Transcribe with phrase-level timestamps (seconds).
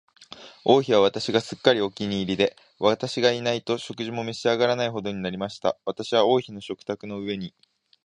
[0.65, 5.77] 王妃は私がすっかりお気に入りで、私がいないと食事も召し上らないほどになりました。
[5.85, 7.53] 私は王妃の食卓の上に、